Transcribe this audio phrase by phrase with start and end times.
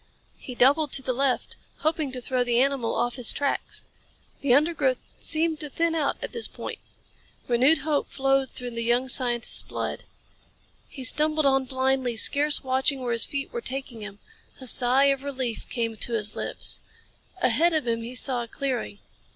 [0.39, 3.85] He doubled to the left, hoping to throw the animal off his tracks.
[4.41, 6.79] The undergrowth seemed to thin out at this point.
[7.47, 10.03] Renewed hope flowed through the young scientist's blood.
[10.87, 14.17] He stumbled on blindly, scarce watching where his feet were taking him.
[14.59, 16.81] A sigh of relief came to his lips.
[17.39, 19.01] Ahead of him he saw a clearing.